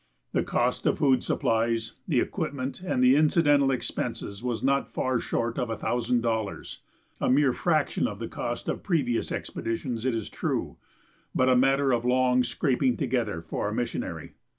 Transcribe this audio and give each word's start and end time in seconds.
The 0.31 0.41
cost 0.41 0.87
of 0.87 0.95
the 0.95 0.97
food 0.97 1.23
supplies, 1.23 1.93
the 2.07 2.21
equipment, 2.21 2.81
and 2.81 3.03
the 3.03 3.15
incidental 3.15 3.69
expenses 3.69 4.41
was 4.41 4.63
not 4.63 4.87
far 4.89 5.19
short 5.19 5.59
of 5.59 5.69
a 5.69 5.77
thousand 5.77 6.21
dollars 6.21 6.81
a 7.19 7.29
mere 7.29 7.53
fraction 7.53 8.07
of 8.07 8.17
the 8.17 8.27
cost 8.27 8.67
of 8.67 8.81
previous 8.81 9.31
expeditions, 9.31 10.03
it 10.03 10.15
is 10.15 10.31
true, 10.31 10.77
but 11.35 11.49
a 11.49 11.55
matter 11.55 11.91
of 11.91 12.03
long 12.03 12.43
scraping 12.43 12.97
together 12.97 13.43
for 13.43 13.69
a 13.69 13.73
missionary. 13.75 14.33